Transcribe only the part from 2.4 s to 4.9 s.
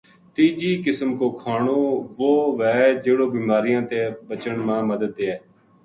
وھے جہڑو بیماریاں تے بچن ما